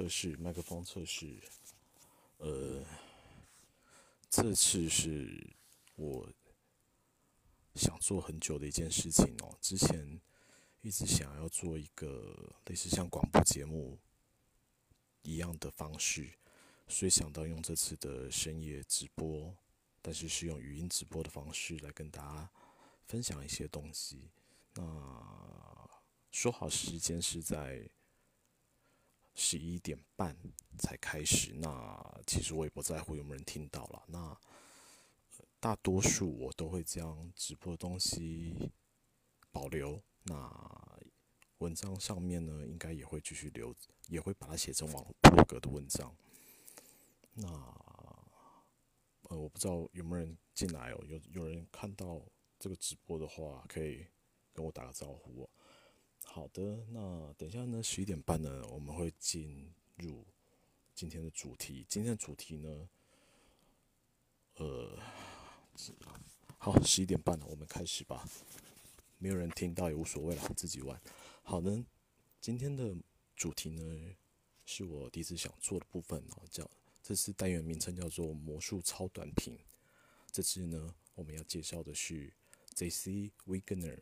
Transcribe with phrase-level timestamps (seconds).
[0.00, 1.38] 测试，麦克风测试。
[2.38, 2.82] 呃，
[4.30, 5.54] 这次是
[5.94, 6.26] 我
[7.74, 9.54] 想做很久的一件事情哦。
[9.60, 10.18] 之前
[10.80, 13.98] 一直想要做一个类似像广播节目
[15.20, 16.32] 一样的方式，
[16.88, 19.54] 所以想到用这次的深夜直播，
[20.00, 22.50] 但是是用语音直播的方式来跟大家
[23.06, 24.30] 分享一些东西。
[24.72, 24.82] 那
[26.30, 27.86] 说好时间是在。
[29.42, 30.36] 十一点半
[30.78, 34.02] 才开始，那其实我也不在乎有没有人听到了。
[34.06, 34.38] 那
[35.58, 38.70] 大多数我都会将直播的东西
[39.50, 41.00] 保留，那
[41.56, 43.74] 文章上面呢，应该也会继续留，
[44.08, 46.14] 也会把它写成网部落格的文章。
[47.32, 47.48] 那
[49.22, 52.20] 呃，我不知道有没有人进来哦，有有人看到
[52.58, 54.06] 这个直播的话，可以
[54.52, 55.48] 跟我打个招呼。
[56.32, 60.24] 好的，那等一下呢，十一点半呢，我们会进入
[60.94, 61.84] 今天的主题。
[61.88, 62.88] 今天的主题呢，
[64.54, 64.96] 呃，
[66.56, 68.24] 好，十一点半了，我们开始吧。
[69.18, 70.98] 没有人听到也无所谓了，自己玩。
[71.42, 71.82] 好的，
[72.40, 72.94] 今天的
[73.34, 74.14] 主题呢，
[74.64, 76.70] 是我第一次想做的部分哦，叫
[77.02, 79.58] 这次单元名称叫做魔术超短评。
[80.30, 82.32] 这次呢，我们要介绍的是
[82.76, 83.32] J.C.
[83.48, 83.98] Wegener。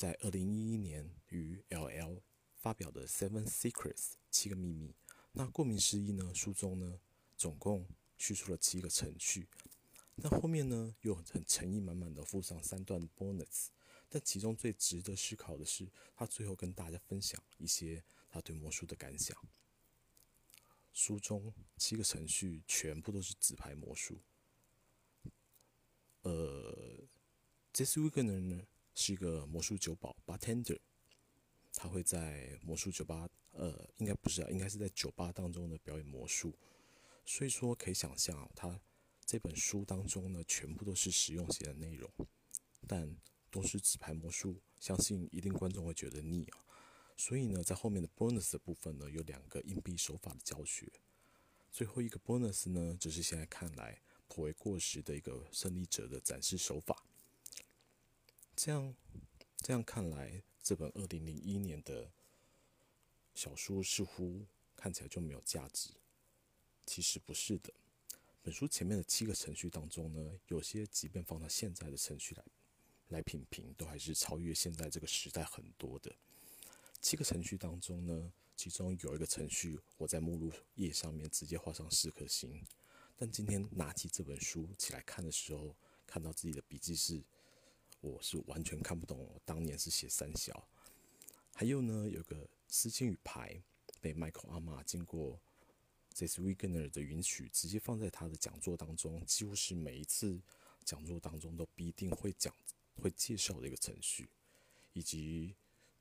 [0.00, 2.22] 在二零一一年于 LL
[2.54, 3.92] 发表的《Seven Secrets》
[4.30, 4.94] 七个秘密，
[5.32, 6.98] 那顾名思义呢，书中呢
[7.36, 9.46] 总共叙述了七个程序，
[10.14, 13.66] 那后面呢又很诚意满满的附上三段 bonus，
[14.08, 19.36] 但其中最值得思考的是，他最后跟大家分享一些他对魔术的感想。
[20.94, 24.18] 书中七个程序全部都是纸牌魔术，
[26.22, 27.06] 呃
[27.74, 28.00] ，J.C.
[28.00, 28.66] Wegener 呢？
[29.00, 30.78] 是一个魔术酒保 bartender，
[31.72, 36.54] 他会在魔术酒吧，呃，应该不是啊，应该是在酒吧当中的表演魔术。
[37.24, 38.78] 所以说可以想象啊，他
[39.24, 42.12] 这本书当中呢，全部都是实用型的内容，
[42.86, 43.16] 但
[43.50, 46.58] 都是纸牌魔术，相信一定观众会觉得腻啊。
[47.16, 50.92] 所以呢，在后面的 bonus 的部分呢，有两个硬币手法的教学。
[51.70, 57.06] 最后一个 bonus 呢，就是现在看来颇为过时的一个胜利者的展示手法。
[58.62, 58.94] 这样，
[59.56, 62.12] 这样看来，这本二零零一年的
[63.34, 64.44] 小书似乎
[64.76, 65.88] 看起来就没有价值。
[66.84, 67.72] 其实不是的，
[68.42, 72.44] 本书前面的七个程序当中呢，有些即便放到现在的程序来
[73.08, 76.14] 来品评，都还是超越现在这个时代很多的。
[77.00, 82.62] 七个程序当中呢，其中有一个程序，我在目录页上面直接画上四颗星。
[83.16, 85.74] 但今天拿起这本书起来看的时候，
[86.06, 87.24] 看到自己的笔记是。
[88.00, 90.66] 我是完全看不懂，我当年是写三小。
[91.54, 93.62] 还有呢，有个诗经与牌
[94.00, 95.38] 被 Michael 阿玛经过
[96.14, 96.42] J.C.
[96.42, 100.40] Wegener 的允许，直接放在他的讲座当中，几乎是每一次
[100.84, 102.54] 讲座当中都必定会讲、
[102.96, 104.28] 会介绍的一个程序。
[104.92, 105.54] 以及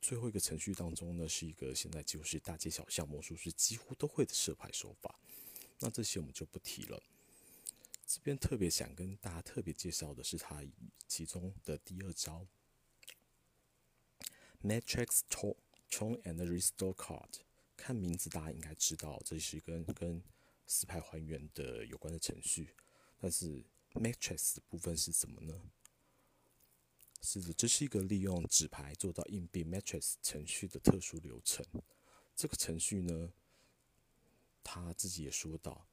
[0.00, 5.18] 最后一个程序当中呢，是一个现在几乎是大街小巷魔术师几乎都会的设牌手法。
[5.78, 7.02] 那这些我们就不提了。
[8.06, 10.62] 这边特别想跟大家特别介绍的是它
[11.08, 12.46] 其中的第二招
[14.62, 17.40] ，Matrix Tron and Restore Card。
[17.76, 20.22] 看名字大家应该知道，这是跟跟
[20.66, 22.74] 死牌还原的有关的程序。
[23.18, 25.70] 但是 Matrix 的部分是什么呢？
[27.20, 31.64] 是的，这是一个利用纸牌做到硬币 Matrix 程序的特殊流程。
[32.36, 33.32] 这个程序呢，
[34.62, 35.86] 他自己也说到。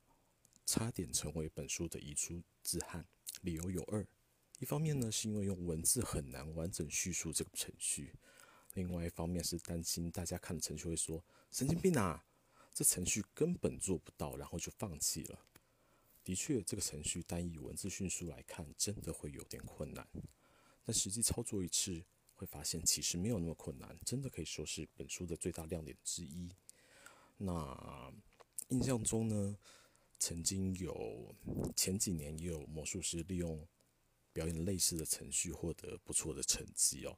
[0.71, 3.05] 差点成为本书的遗书之憾，
[3.41, 4.07] 理由有二：
[4.57, 8.05] 一方面呢，是因为用文字很难完整叙述这个程序；
[8.75, 11.21] 另外一方面是担心大家看了程序会说
[11.51, 12.23] “神经病啊，
[12.73, 15.45] 这程序根本做不到”，然后就放弃了。
[16.23, 20.07] 的确，这个程序单以文字叙述来看，真的会有点困难。
[20.85, 22.01] 但实际操作一次，
[22.33, 26.49] 会发现其实没有那么困难，真的可以说是本书的最大亮点之一。
[27.35, 28.13] 那
[28.69, 29.57] 印象中呢，
[30.21, 31.35] 曾经有
[31.75, 33.67] 前几年也有魔术师利用
[34.31, 37.17] 表演类似的程序获得不错的成绩哦。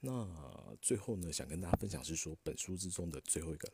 [0.00, 3.72] 那最后呢，想跟大家分享是说，本书之中的最后一个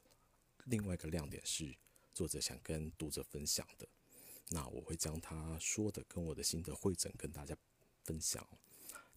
[0.66, 1.76] 另外一个亮点是
[2.14, 3.88] 作者想跟读者分享的。
[4.50, 7.56] 那我会将他说的跟我的心得汇整跟大家
[8.04, 8.46] 分享。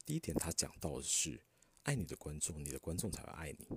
[0.07, 1.39] 第一点，他讲到的是
[1.83, 3.68] 爱你的观众，你的观众才会爱你。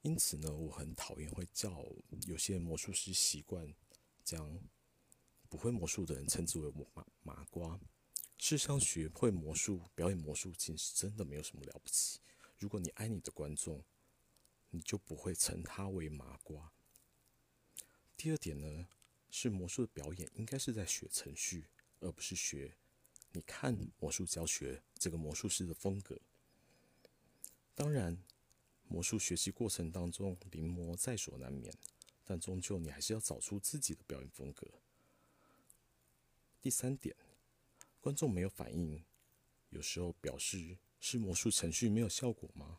[0.00, 1.84] 因此呢，我很讨厌会叫
[2.26, 3.74] 有些魔术师习惯。
[4.24, 4.60] 将
[5.48, 7.78] 不会魔术的人称之为麻麻瓜。
[8.38, 12.20] 事实上，学会魔术、表演魔术，其实真的没有什么了不起。
[12.58, 13.84] 如果你爱你的观众，
[14.70, 16.72] 你就不会称他为麻瓜。
[18.16, 18.88] 第二点呢，
[19.30, 21.66] 是魔术的表演应该是在学程序，
[22.00, 22.76] 而不是学
[23.32, 26.20] 你看魔术教学这个魔术师的风格。
[27.74, 28.22] 当然，
[28.88, 31.72] 魔术学习过程当中临摹在所难免，
[32.24, 34.66] 但终究你还是要找出自己的表演风格。
[36.60, 37.16] 第三点，
[38.00, 39.04] 观众没有反应，
[39.70, 42.78] 有时候表示是魔术程序没有效果吗？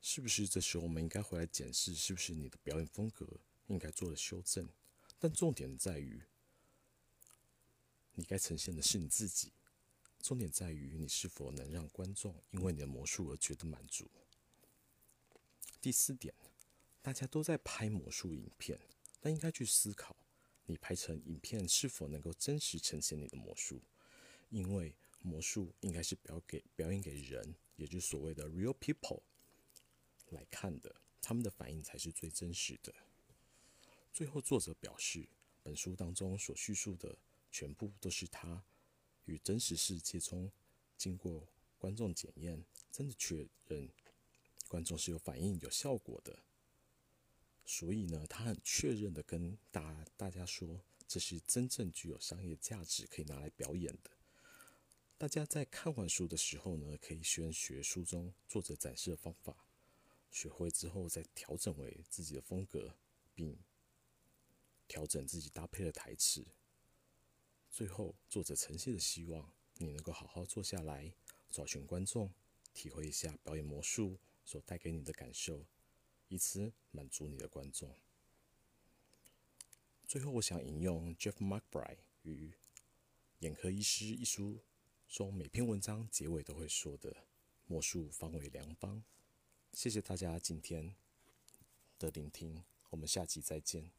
[0.00, 3.26] 是不是这时候我们应该回来检视，是不是你的表演风格
[3.68, 4.68] 应该做了修正？
[5.18, 6.22] 但重点在于，
[8.14, 9.52] 你该呈现的是你自己。
[10.20, 14.08] 重点在于你是否能让观众因为你的魔术而觉得满足。
[15.80, 16.32] 第四点，
[17.02, 18.80] 大家都在拍魔术影片，
[19.20, 20.16] 但应该去思考，
[20.66, 23.82] 你拍成影片是否能够真实呈现你的魔术？
[24.50, 29.20] 因为魔术应该是表给表演给人，也就是所谓的 real people
[30.30, 32.94] 来看的，他们的反应才是最真实的。
[34.12, 35.28] 最后，作者表示，
[35.62, 37.18] 本书当中所叙述的
[37.50, 38.62] 全部都是他。
[39.24, 40.50] 与真实世界中
[40.98, 43.88] 经过观众检验，真的确认
[44.68, 46.42] 观众是有反应、有效果的。
[47.74, 54.10] 所以呢，他很确认的跟大大家说，这是真正具有商业价值，可以拿来表演的。
[55.16, 59.64] 大家在看完书的时候呢，可以先学书中作者展示的方法，
[60.30, 62.94] 学会之后再调整为自己的风格，
[63.34, 63.58] 并
[64.86, 66.46] 调整自己搭配的台词。
[67.70, 71.14] 最后，作者诚切的希望你能够好好坐下来，
[71.48, 72.30] 找寻观众，
[72.74, 75.64] 体会一下表演魔术所带给你的感受，
[76.32, 77.94] 以此满足你的观众。
[80.08, 82.48] 最后，我想引用 Jeff McBride 与
[83.40, 84.58] 《眼科医师》一书
[85.06, 87.14] 中每篇文章结尾都会说的
[87.68, 89.04] ：“魔术方为良方。”
[89.74, 90.94] 谢谢大家今天
[91.98, 93.90] 的聆听，我们下集再见。